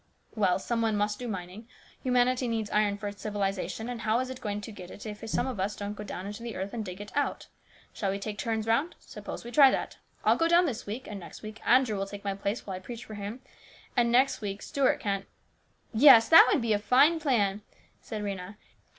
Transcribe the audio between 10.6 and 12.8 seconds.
this week, and next Andrew will take my place while I